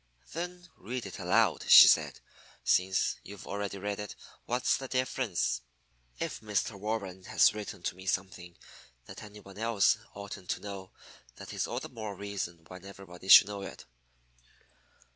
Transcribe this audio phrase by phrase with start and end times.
[0.33, 2.21] "Then read it aloud," she said.
[2.63, 4.15] "Since you've already read it,
[4.47, 5.61] what's the difference?
[6.19, 6.71] If Mr.
[6.73, 8.57] Warren has written to me something
[9.05, 10.91] that any one else oughtn't to know,
[11.35, 13.85] that is all the more reason why everybody should know it."